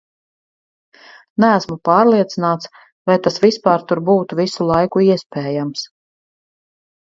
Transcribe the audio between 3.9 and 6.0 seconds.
tur būtu visu laiku iespējams....